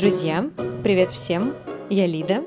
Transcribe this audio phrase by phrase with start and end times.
[0.00, 0.50] Друзья,
[0.82, 1.54] привет всем!
[1.90, 2.42] Я Лида,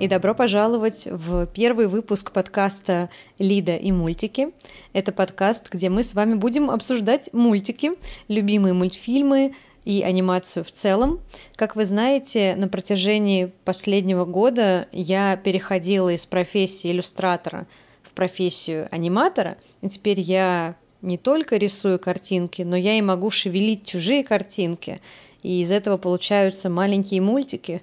[0.00, 4.48] и добро пожаловать в первый выпуск подкаста «Лида и мультики».
[4.92, 7.92] Это подкаст, где мы с вами будем обсуждать мультики,
[8.26, 11.20] любимые мультфильмы и анимацию в целом.
[11.54, 17.68] Как вы знаете, на протяжении последнего года я переходила из профессии иллюстратора
[18.02, 23.86] в профессию аниматора, и теперь я не только рисую картинки, но я и могу шевелить
[23.86, 25.00] чужие картинки–
[25.46, 27.82] и из этого получаются маленькие мультики.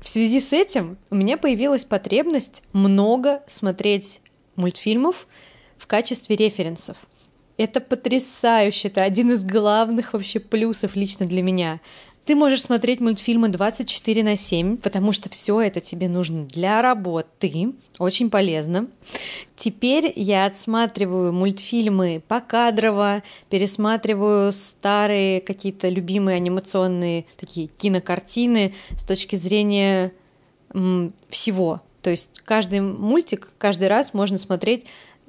[0.00, 4.20] В связи с этим у меня появилась потребность много смотреть
[4.56, 5.26] мультфильмов
[5.78, 6.98] в качестве референсов.
[7.56, 11.80] Это потрясающе, это один из главных вообще плюсов лично для меня.
[12.28, 17.72] Ты можешь смотреть мультфильмы 24 на 7, потому что все это тебе нужно для работы.
[17.98, 18.88] Очень полезно.
[19.56, 30.12] Теперь я отсматриваю мультфильмы покадрово, пересматриваю старые какие-то любимые анимационные такие кинокартины с точки зрения
[30.74, 31.80] м, всего.
[32.02, 34.84] То есть каждый мультик каждый раз можно смотреть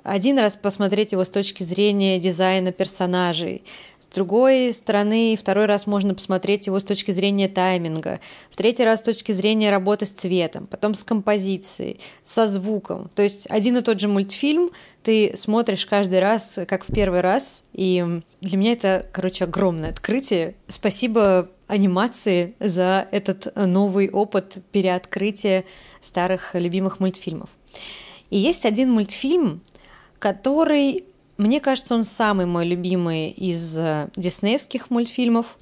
[0.09, 3.63] один раз посмотреть его с точки зрения дизайна персонажей,
[3.99, 9.01] с другой стороны, второй раз можно посмотреть его с точки зрения тайминга, в третий раз
[9.01, 13.11] с точки зрения работы с цветом, потом с композицией, со звуком.
[13.13, 14.71] То есть один и тот же мультфильм
[15.03, 20.55] ты смотришь каждый раз, как в первый раз, и для меня это, короче, огромное открытие.
[20.67, 25.65] Спасибо анимации за этот новый опыт переоткрытия
[26.01, 27.49] старых любимых мультфильмов.
[28.31, 29.61] И есть один мультфильм,
[30.19, 31.05] который
[31.39, 35.57] мне кажется, он самый мой любимый из э, диснеевских мультфильмов.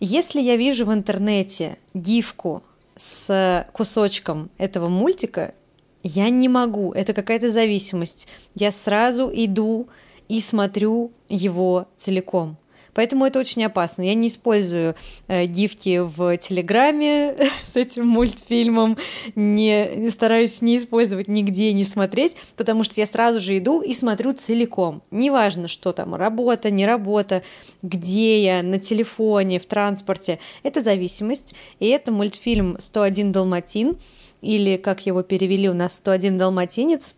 [0.00, 2.64] Если я вижу в интернете гифку
[2.96, 5.54] с кусочком этого мультика,
[6.02, 8.26] я не могу, это какая-то зависимость.
[8.56, 9.86] Я сразу иду
[10.28, 12.56] и смотрю его целиком.
[12.94, 14.02] Поэтому это очень опасно.
[14.02, 14.94] Я не использую
[15.28, 18.98] э, гифки в Телеграме с этим мультфильмом,
[19.34, 24.32] не стараюсь не использовать нигде, не смотреть, потому что я сразу же иду и смотрю
[24.32, 25.02] целиком.
[25.10, 27.42] Неважно, что там, работа, не работа,
[27.82, 30.38] где я, на телефоне, в транспорте.
[30.62, 31.54] Это зависимость.
[31.80, 33.96] И это мультфильм «101 Далматин»,
[34.42, 37.14] или, как его перевели у нас, «101 Далматинец».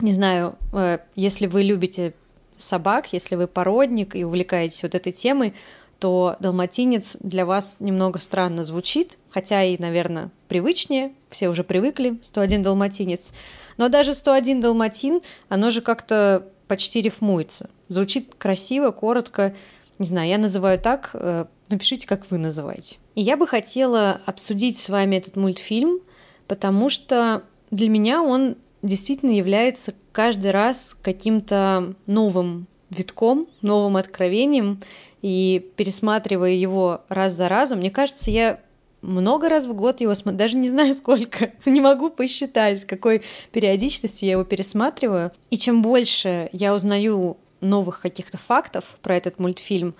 [0.00, 2.14] Не знаю, э, если вы любите
[2.56, 5.54] собак, если вы породник и увлекаетесь вот этой темой,
[5.98, 12.62] то далматинец для вас немного странно звучит, хотя и, наверное, привычнее, все уже привыкли, 101
[12.62, 13.32] далматинец.
[13.78, 17.70] Но даже 101 далматин, оно же как-то почти рифмуется.
[17.88, 19.54] Звучит красиво, коротко.
[19.98, 22.98] Не знаю, я называю так, э, напишите, как вы называете.
[23.14, 26.00] И я бы хотела обсудить с вами этот мультфильм,
[26.46, 28.56] потому что для меня он
[28.86, 34.80] действительно является каждый раз каким-то новым витком, новым откровением,
[35.22, 38.60] и пересматривая его раз за разом, мне кажется, я
[39.02, 43.22] много раз в год его смотрю, даже не знаю сколько, не могу посчитать, с какой
[43.52, 45.32] периодичностью я его пересматриваю.
[45.50, 49.94] И чем больше я узнаю новых каких-то фактов про этот мультфильм,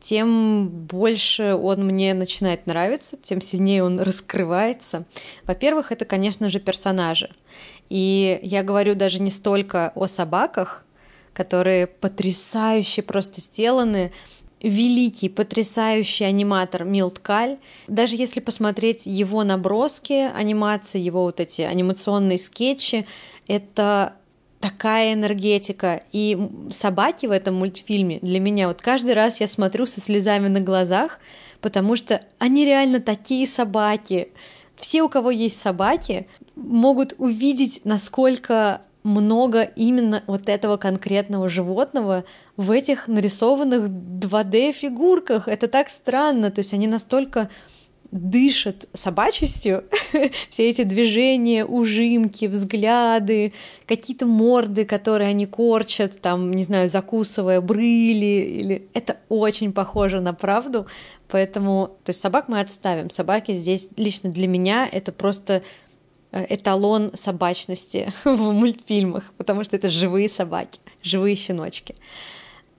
[0.00, 5.06] тем больше он мне начинает нравиться, тем сильнее он раскрывается.
[5.44, 7.30] Во-первых, это, конечно же, персонажи.
[7.88, 10.84] И я говорю даже не столько о собаках,
[11.32, 14.12] которые потрясающе просто сделаны,
[14.62, 17.58] великий, потрясающий аниматор Милт Каль.
[17.86, 23.06] Даже если посмотреть его наброски анимации, его вот эти анимационные скетчи,
[23.46, 24.14] это
[24.60, 26.00] такая энергетика.
[26.12, 26.36] И
[26.70, 31.20] собаки в этом мультфильме для меня, вот каждый раз я смотрю со слезами на глазах,
[31.60, 34.28] потому что они реально такие собаки.
[34.78, 42.24] Все, у кого есть собаки, могут увидеть, насколько много именно вот этого конкретного животного
[42.56, 45.48] в этих нарисованных 2D-фигурках.
[45.48, 47.48] Это так странно, то есть они настолько
[48.10, 49.84] дышат собачестью,
[50.48, 53.52] все эти движения, ужимки, взгляды,
[53.86, 60.32] какие-то морды, которые они корчат, там, не знаю, закусывая брыли, или это очень похоже на
[60.32, 60.86] правду,
[61.28, 65.62] поэтому, то есть собак мы отставим, собаки здесь лично для меня это просто
[66.32, 71.94] э, эталон собачности в мультфильмах, потому что это живые собаки, живые щеночки.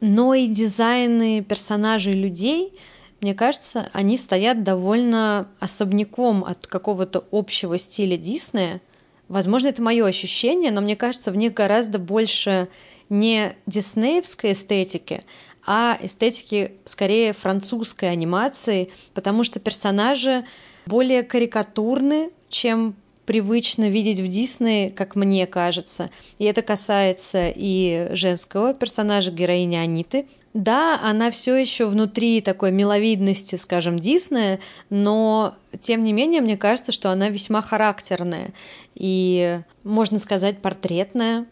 [0.01, 2.74] Но и дизайны персонажей людей—
[3.21, 8.81] мне кажется, они стоят довольно особняком от какого-то общего стиля Диснея.
[9.27, 12.68] Возможно, это мое ощущение, но мне кажется, в них гораздо больше
[13.10, 15.24] не диснеевской эстетики,
[15.66, 20.45] а эстетики скорее французской анимации, потому что персонажи
[20.86, 22.95] более карикатурны, чем
[23.25, 26.10] привычно видеть в Диснее, как мне кажется.
[26.39, 30.25] И это касается и женского персонажа, героини Аниты,
[30.59, 34.59] да, она все еще внутри такой миловидности, скажем, Диснея,
[34.89, 38.51] но тем не менее, мне кажется, что она весьма характерная
[38.94, 41.45] и, можно сказать, портретная.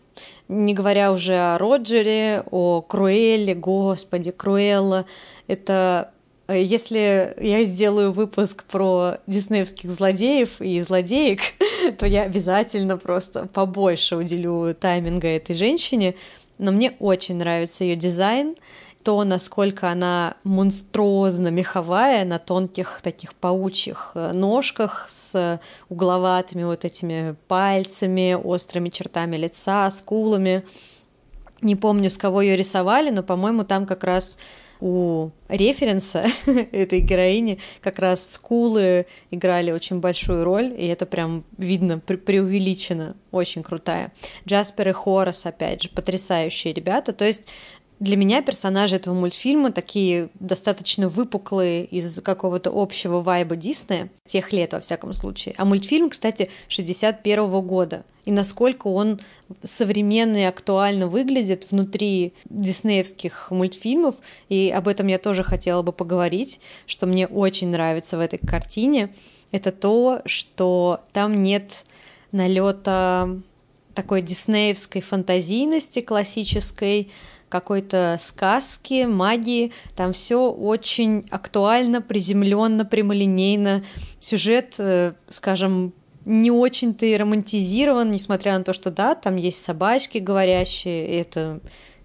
[0.50, 5.06] Не говоря уже о Роджере, о Круэлле, господи, Круэлла.
[5.48, 6.12] Это
[6.50, 11.40] если я сделаю выпуск про диснеевских злодеев и злодеек,
[11.98, 16.16] то я обязательно просто побольше уделю тайминга этой женщине.
[16.58, 18.56] Но мне очень нравится ее дизайн
[19.08, 27.38] то, насколько она монструозно меховая на тонких таких паучьих э, ножках с угловатыми вот этими
[27.48, 30.64] пальцами, острыми чертами лица, скулами.
[31.62, 34.38] Не помню, с кого ее рисовали, но, по-моему, там как раз
[34.80, 42.00] у референса этой героини как раз скулы играли очень большую роль, и это прям видно
[42.00, 44.12] пре преувеличено, очень крутая.
[44.46, 47.14] Джаспер и Хорас, опять же, потрясающие ребята.
[47.14, 47.48] То есть
[48.00, 54.74] для меня персонажи этого мультфильма такие достаточно выпуклые из какого-то общего вайба Диснея, тех лет,
[54.74, 55.56] во всяком случае.
[55.58, 58.04] А мультфильм, кстати, 61 -го года.
[58.26, 59.20] И насколько он
[59.64, 64.16] современно и актуально выглядит внутри диснеевских мультфильмов.
[64.50, 69.14] И об этом я тоже хотела бы поговорить, что мне очень нравится в этой картине.
[69.52, 71.86] Это то, что там нет
[72.32, 73.40] налета
[73.98, 77.10] такой диснеевской фантазийности классической,
[77.50, 79.72] какой-то сказки, магии.
[79.96, 83.84] Там все очень актуально, приземленно, прямолинейно.
[84.20, 85.94] Сюжет, э, скажем,
[86.26, 91.62] не очень-то и романтизирован, несмотря на то, что да, там есть собачки говорящие, это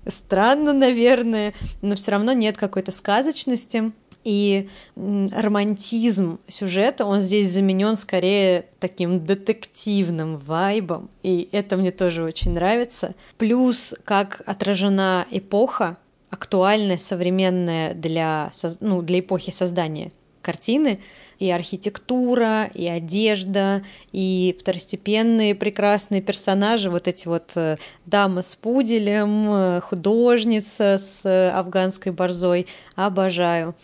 [0.06, 3.92] странно, наверное, но все равно нет какой-то сказочности
[4.24, 12.52] и романтизм сюжета, он здесь заменен скорее таким детективным вайбом, и это мне тоже очень
[12.52, 13.14] нравится.
[13.38, 15.98] Плюс, как отражена эпоха,
[16.30, 21.00] актуальная, современная для, ну, для эпохи создания картины,
[21.38, 23.82] и архитектура, и одежда,
[24.12, 31.50] и второстепенные прекрасные персонажи, вот эти вот э, дама с пуделем, э, художница с э,
[31.50, 33.74] афганской борзой, обожаю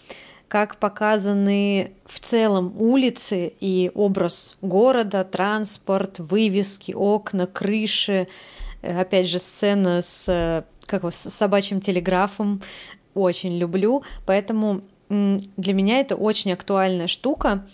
[0.49, 8.29] как показаны в целом улицы и образ города, транспорт, вывески, окна, крыши.
[8.83, 12.63] Э, опять же, сцена с, как с собачьим телеграфом
[13.15, 17.67] очень люблю, поэтому для меня это очень актуальная штука.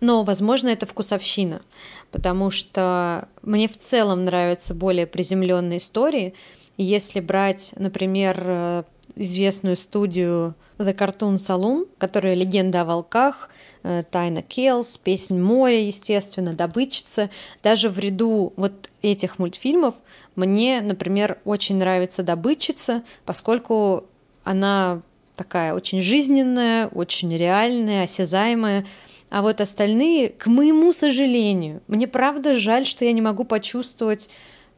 [0.00, 1.62] Но, возможно, это вкусовщина,
[2.10, 6.34] потому что мне в целом нравятся более приземленные истории.
[6.76, 8.82] Если брать, например, э,
[9.14, 13.50] известную студию The Cartoon Saloon, которая «Легенда о волках»,
[13.82, 17.30] э, «Тайна Келс», «Песнь моря», естественно, «Добычица».
[17.62, 19.94] Даже в ряду вот этих мультфильмов
[20.34, 24.04] мне, например, очень нравится «Добычица», поскольку
[24.44, 25.02] она
[25.36, 28.86] такая очень жизненная, очень реальная, осязаемая.
[29.30, 34.30] А вот остальные, к моему сожалению, мне правда жаль, что я не могу почувствовать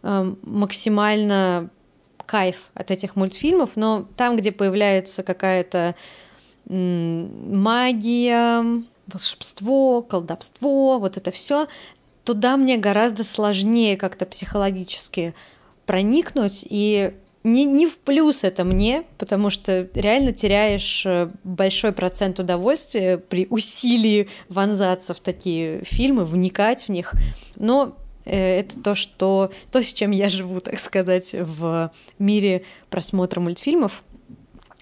[0.02, 1.70] э, максимально
[2.28, 5.94] кайф от этих мультфильмов, но там, где появляется какая-то
[6.68, 8.62] магия,
[9.06, 11.66] волшебство, колдовство, вот это все,
[12.24, 15.34] туда мне гораздо сложнее как-то психологически
[15.86, 22.38] проникнуть, и не, не в плюс это мне, потому что реально теряешь э, большой процент
[22.38, 27.14] удовольствия при усилии вонзаться в такие фильмы, вникать в них.
[27.56, 27.96] Но
[28.30, 34.02] это то, что, то, с чем я живу, так сказать, в мире просмотра мультфильмов.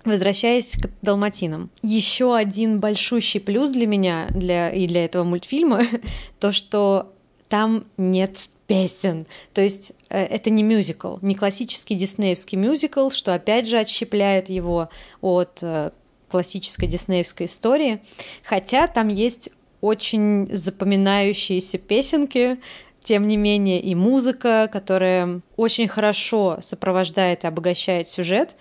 [0.04, 1.70] Возвращаясь к Далматинам.
[1.82, 5.82] Еще один большущий плюс для меня для, и для этого мультфильма,
[6.38, 7.12] то, что
[7.48, 9.26] там нет песен.
[9.52, 14.88] То есть э, это не мюзикл, не классический диснеевский мюзикл, что опять же отщепляет его
[15.20, 15.90] от э,
[16.28, 18.00] классической диснеевской истории.
[18.42, 19.50] Хотя там есть
[19.80, 22.58] очень запоминающиеся песенки,
[23.06, 28.56] тем не менее и музыка, которая очень хорошо сопровождает и обогащает сюжет.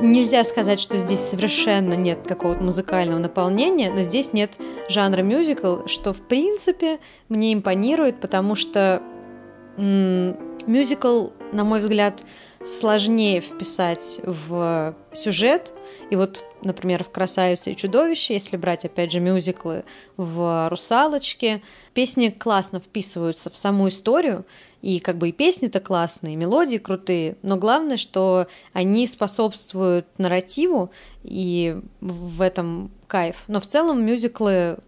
[0.00, 4.58] Нельзя сказать, что здесь совершенно нет какого-то музыкального наполнения, но здесь нет
[4.90, 6.98] жанра мюзикл, что в принципе
[7.30, 9.02] мне импонирует, потому что
[9.78, 12.22] мюзикл, на мой взгляд,
[12.64, 15.72] сложнее вписать в сюжет.
[16.10, 19.84] И вот, например, в «Красавице и чудовище», если брать, опять же, мюзиклы
[20.16, 21.62] в «Русалочке»,
[21.94, 24.44] песни классно вписываются в саму историю,
[24.82, 30.90] и как бы и песни-то классные, и мелодии крутые, но главное, что они способствуют нарративу,
[31.24, 33.44] и в этом кайф.
[33.48, 34.78] Но в целом мюзиклы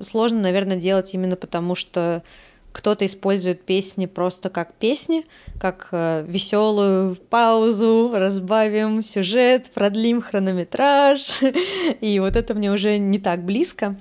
[0.00, 2.22] сложно, наверное, делать именно потому, что
[2.72, 5.24] кто-то использует песни просто как песни,
[5.60, 11.40] как э, веселую паузу, разбавим сюжет, продлим хронометраж,
[12.00, 13.96] и вот это мне уже не так близко.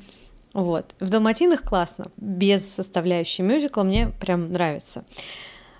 [0.53, 0.95] Вот.
[0.99, 5.05] В «Далматинах» классно, без составляющей мюзикла, мне прям нравится.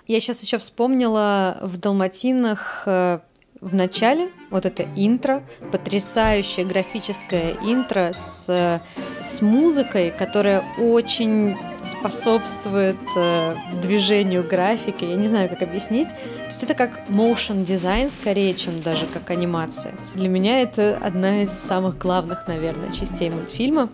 [0.06, 3.18] Я сейчас еще вспомнила в «Далматинах» э,
[3.60, 8.80] в начале вот это интро, потрясающее графическое интро с,
[9.20, 15.04] с музыкой, которая очень способствует э, движению графики.
[15.04, 16.08] Я не знаю, как объяснить.
[16.08, 19.92] То есть это как motion дизайн скорее, чем даже как анимация.
[20.14, 23.88] Для меня это одна из самых главных, наверное, частей мультфильма.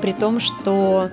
[0.00, 1.10] При том, что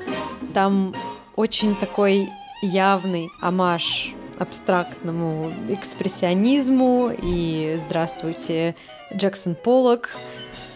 [0.54, 0.94] там
[1.36, 2.30] очень такой
[2.62, 8.76] явный амаш абстрактному экспрессионизму и здравствуйте,
[9.14, 10.12] Джексон Поллок.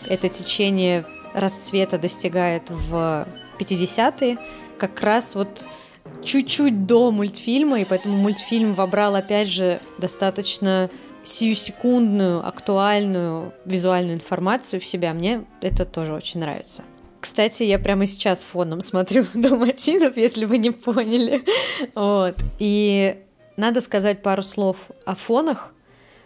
[0.08, 3.28] Это течение расцвета достигает в
[3.60, 4.38] 50-е,
[4.78, 5.68] как раз вот
[6.24, 10.90] чуть-чуть до мультфильма, и поэтому мультфильм вобрал, опять же, достаточно
[11.24, 15.14] сиюсекундную, актуальную визуальную информацию в себя.
[15.14, 16.84] Мне это тоже очень нравится.
[17.20, 21.44] Кстати, я прямо сейчас фоном смотрю Далматинов, если вы не поняли.
[21.94, 22.36] Вот.
[22.58, 23.18] И
[23.58, 25.74] надо сказать пару слов о фонах,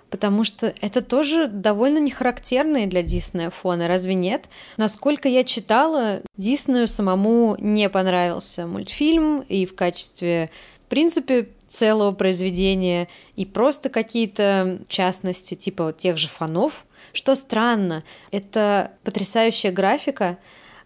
[0.09, 4.47] потому что это тоже довольно нехарактерные для Диснея фоны, разве нет?
[4.77, 10.49] Насколько я читала, Диснею самому не понравился мультфильм, и в качестве,
[10.85, 18.03] в принципе, целого произведения, и просто какие-то частности, типа вот тех же фонов, что странно,
[18.31, 20.37] это потрясающая графика,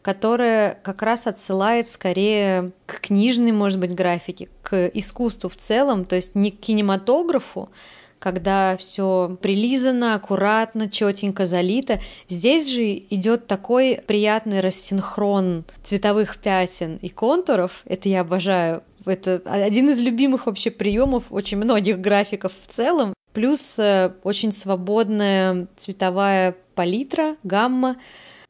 [0.09, 6.15] которая как раз отсылает скорее к книжной, может быть, графике, к искусству в целом, то
[6.15, 7.69] есть не к кинематографу,
[8.17, 11.99] когда все прилизано, аккуратно, четенько залито.
[12.27, 17.83] Здесь же идет такой приятный рассинхрон цветовых пятен и контуров.
[17.85, 18.81] Это я обожаю.
[19.05, 23.13] Это один из любимых вообще приемов очень многих графиков в целом.
[23.33, 27.97] Плюс э, очень свободная цветовая палитра, гамма,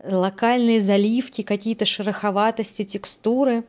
[0.03, 3.65] локальные заливки, какие-то шероховатости, текстуры.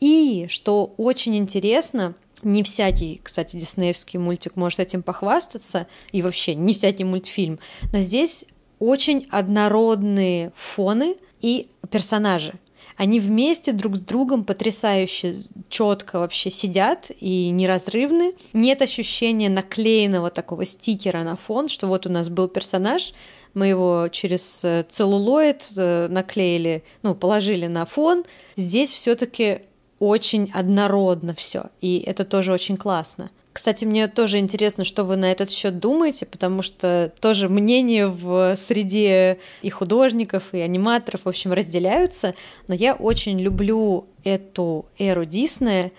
[0.00, 6.72] И, что очень интересно, не всякий, кстати, диснеевский мультик может этим похвастаться, и вообще не
[6.72, 7.58] всякий мультфильм,
[7.92, 8.44] но здесь
[8.78, 12.54] очень однородные фоны и персонажи.
[12.96, 18.34] Они вместе друг с другом потрясающе четко вообще сидят и неразрывны.
[18.52, 23.12] Нет ощущения наклеенного такого стикера на фон, что вот у нас был персонаж,
[23.54, 28.24] мы его через э, целлулоид э, наклеили, ну, положили на фон.
[28.56, 29.62] Здесь все-таки
[29.98, 33.30] очень однородно все, и это тоже очень классно.
[33.58, 38.54] Кстати, мне тоже интересно, что вы на этот счет думаете, потому что тоже мнения в
[38.54, 42.36] среде и художников, и аниматоров, в общем, разделяются.
[42.68, 45.90] Но я очень люблю эту эру Диснея,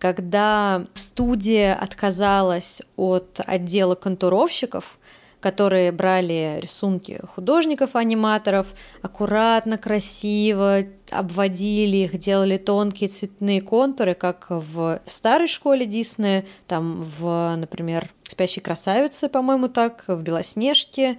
[0.00, 4.98] когда студия отказалась от отдела контуровщиков,
[5.46, 8.66] которые брали рисунки художников-аниматоров,
[9.00, 17.08] аккуратно, красиво обводили их, делали тонкие цветные контуры, как в, в старой школе Диснея, там
[17.16, 21.16] в, например, «Спящей красавице», по-моему, так, в «Белоснежке»,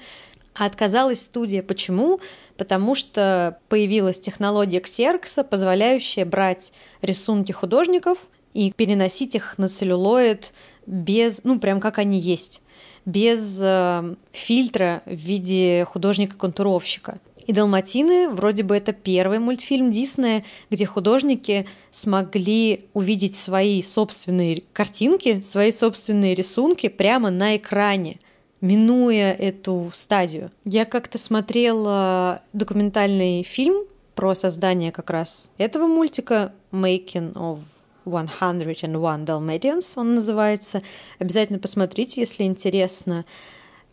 [0.54, 1.64] а отказалась студия.
[1.64, 2.20] Почему?
[2.58, 8.18] Потому что появилась технология ксеркса, позволяющая брать рисунки художников
[8.54, 10.52] и переносить их на целлюлоид
[10.86, 12.62] без, ну, прям как они есть
[13.08, 17.20] без э, фильтра в виде художника-контуровщика.
[17.48, 25.40] И «Далматины» вроде бы это первый мультфильм Диснея, где художники смогли увидеть свои собственные картинки,
[25.40, 28.20] свои собственные рисунки прямо на экране
[28.60, 30.52] минуя эту стадию.
[30.66, 33.86] Я как-то смотрела документальный фильм
[34.16, 37.60] про создание как раз этого мультика «Making of
[38.08, 38.96] 101
[39.26, 40.82] Dalmatians он называется.
[41.20, 43.26] Обязательно посмотрите, если интересно.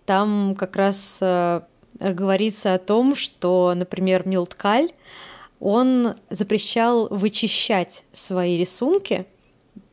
[0.06, 1.62] Там как раз э,
[1.98, 4.90] говорится о том, что, например, Милткаль,
[5.60, 9.26] он запрещал вычищать свои рисунки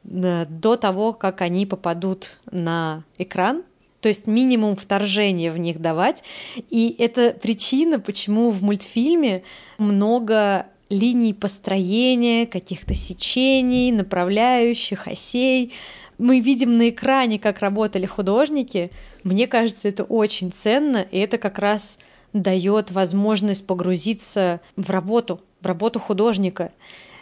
[0.03, 3.63] э, до того, как они попадут на экран,
[4.01, 6.23] то есть минимум вторжения в них давать.
[6.69, 9.43] И это причина, почему в мультфильме
[9.77, 15.73] много линий построения, каких-то сечений, направляющих, осей.
[16.17, 18.91] Мы видим на экране, как работали художники.
[19.23, 21.97] Мне кажется, это очень ценно, и это как раз
[22.33, 26.71] дает возможность погрузиться в работу, в работу художника.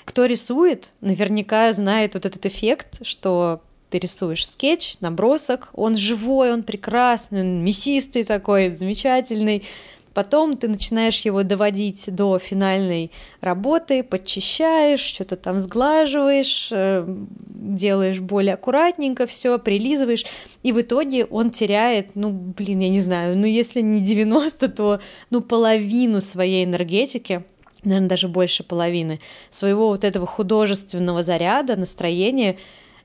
[0.03, 3.61] Кто рисует, наверняка знает вот этот эффект, что
[3.91, 9.63] ты рисуешь скетч, набросок, он живой, он прекрасный, он мясистый такой, замечательный,
[10.13, 13.11] Потом ты начинаешь его доводить до финальной
[13.41, 20.25] работы, подчищаешь, что-то там сглаживаешь, э, делаешь более аккуратненько все, прилизываешь,
[20.63, 24.99] и в итоге он теряет, ну, блин, я не знаю, ну, если не 90, то,
[25.29, 27.43] ну, половину своей энергетики,
[27.83, 32.57] наверное, даже больше половины, своего вот этого художественного заряда, настроения,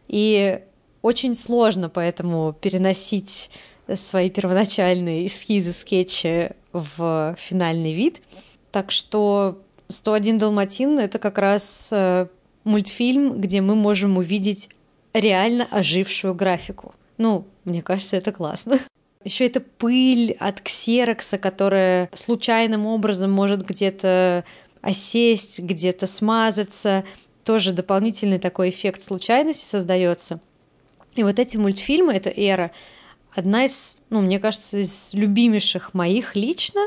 [0.09, 0.61] и
[1.03, 3.51] очень сложно поэтому переносить
[3.97, 8.23] свои первоначальные эскизы, скетчи в финальный вид.
[8.71, 12.27] Так что 101 Далматин— это как раз э,
[12.65, 14.71] мультфильм, где мы можем увидеть
[15.13, 16.95] реально ожившую графику.
[17.19, 18.81] Ну, мне кажется, это классно.
[19.25, 24.45] Еще это пыль от ксерокса, которая случайным образом может где-то
[24.83, 27.05] осесть, где-то смазаться.
[27.45, 30.41] Тоже дополнительный такой эффект случайности создается.
[31.15, 32.71] И вот эти мультфильмы, эта эра,
[33.35, 36.87] одна из, ну, мне кажется, из любимейших моих лично.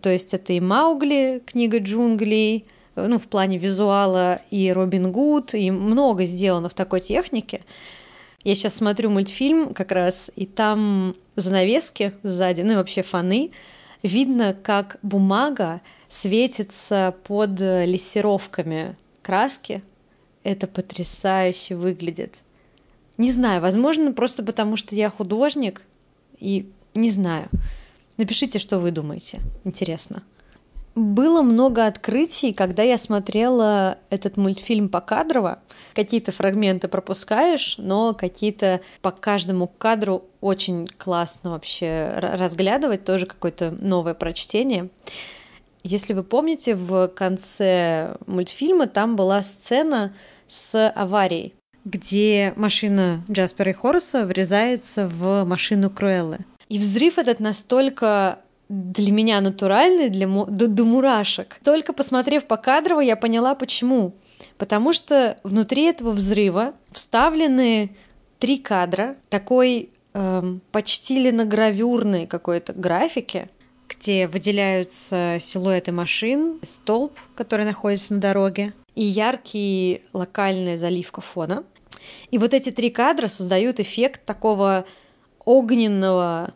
[0.00, 5.70] То есть это и Маугли, книга джунглей, ну, в плане визуала, и Робин Гуд, и
[5.70, 7.64] много сделано в такой технике.
[8.44, 13.50] Я сейчас смотрю мультфильм как раз, и там занавески сзади, ну и вообще фоны,
[14.02, 19.82] видно, как бумага светится под лессировками краски.
[20.44, 22.40] Это потрясающе выглядит.
[23.18, 25.82] Не знаю, возможно, просто потому что я художник,
[26.38, 27.48] и не знаю.
[28.16, 29.40] Напишите, что вы думаете.
[29.64, 30.22] Интересно.
[30.94, 35.60] Было много открытий, когда я смотрела этот мультфильм по кадрово.
[35.94, 44.14] Какие-то фрагменты пропускаешь, но какие-то по каждому кадру очень классно вообще разглядывать, тоже какое-то новое
[44.14, 44.88] прочтение.
[45.84, 50.14] Если вы помните, в конце мультфильма там была сцена
[50.48, 51.54] с аварией
[51.84, 56.38] где машина Джаспера и Хорреса врезается в машину Круэллы.
[56.68, 61.58] И взрыв этот настолько для меня натуральный, для до, до мурашек.
[61.64, 64.14] Только посмотрев по кадрово, я поняла, почему.
[64.58, 67.96] Потому что внутри этого взрыва вставлены
[68.38, 73.48] три кадра такой эм, почти линогравюрной какой-то графики,
[73.88, 81.64] где выделяются силуэты машин, столб, который находится на дороге, и яркий локальная заливка фона.
[82.30, 84.84] И вот эти три кадра создают эффект такого
[85.44, 86.52] огненного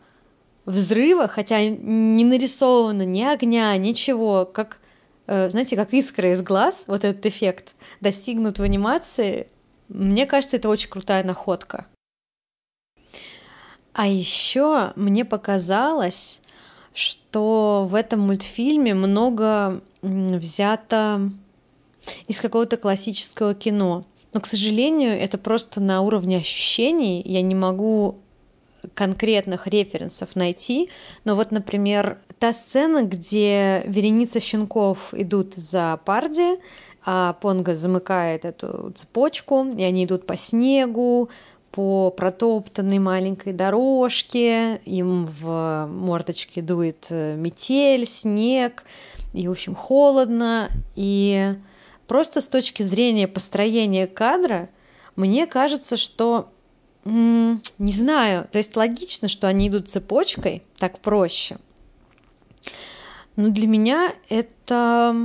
[0.65, 4.79] взрыва, хотя не нарисовано ни огня, ничего, как,
[5.27, 9.47] э, знаете, как искра из глаз, вот этот эффект достигнут в анимации.
[9.89, 11.87] Мне кажется, это очень крутая находка.
[13.93, 16.41] А еще мне показалось,
[16.93, 21.31] что в этом мультфильме много взято
[22.27, 24.03] из какого-то классического кино.
[24.33, 27.21] Но, к сожалению, это просто на уровне ощущений.
[27.23, 28.17] Я не могу
[28.93, 30.89] конкретных референсов найти.
[31.23, 36.59] Но вот, например, та сцена, где вереница щенков идут за Парди,
[37.05, 41.29] а Понга замыкает эту цепочку, и они идут по снегу,
[41.71, 48.83] по протоптанной маленькой дорожке, им в мордочке дует э, метель, снег,
[49.33, 51.55] и, в общем, холодно, и
[52.07, 54.69] Просто с точки зрения построения кадра,
[55.15, 56.49] мне кажется, что
[57.05, 61.57] не знаю, то есть логично, что они идут цепочкой, так проще.
[63.35, 65.15] Но для меня это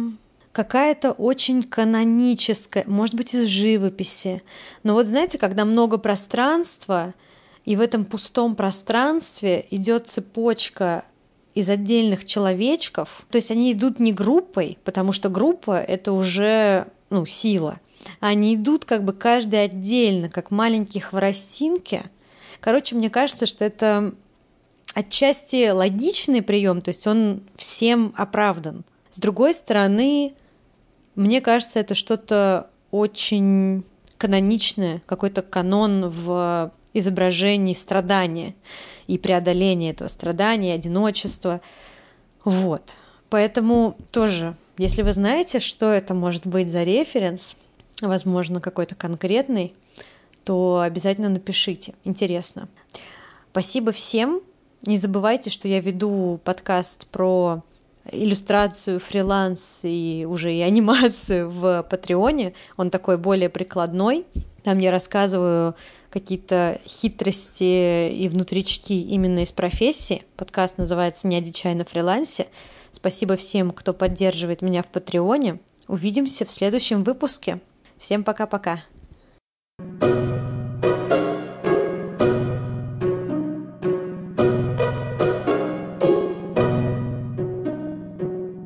[0.53, 4.43] какая-то очень каноническая, может быть, из живописи.
[4.83, 7.15] Но вот знаете, когда много пространства,
[7.65, 11.05] и в этом пустом пространстве идет цепочка
[11.59, 13.23] из отдельных человечков.
[13.31, 17.81] То есть они идут не группой, потому что группа— это уже ну, сила.
[18.21, 22.03] Они идут как бы каждый отдельно, как маленькие хворостинки.
[22.61, 24.15] Короче, мне кажется, что это
[24.95, 28.85] отчасти логичный прием, то есть он всем оправдан.
[29.11, 30.35] С другой стороны,
[31.17, 33.83] мне кажется, это что-то очень
[34.17, 38.55] каноничное, какой-то канон в изображении страдания
[39.07, 41.61] и преодоления этого страдания, одиночества.
[42.45, 42.97] Вот.
[43.31, 47.55] Поэтому тоже, если вы знаете, что это может быть за референс,
[48.01, 49.75] возможно, какой-то конкретный,
[50.45, 51.95] то обязательно напишите.
[52.05, 52.69] Интересно.
[53.51, 54.41] Спасибо всем.
[54.83, 57.63] Не забывайте, что я веду подкаст про
[58.11, 62.55] иллюстрацию, фриланс и уже и анимацию в Патреоне.
[62.77, 64.27] Он такой более прикладной.
[64.63, 65.75] Там я рассказываю
[66.11, 70.25] какие-то хитрости и внутрички именно из профессии.
[70.37, 72.47] Подкаст называется «Не одичай на фрилансе».
[72.93, 75.61] Спасибо всем, кто поддерживает меня в Патреоне.
[75.87, 77.61] Увидимся в следующем выпуске.
[77.99, 78.83] Всем пока-пока.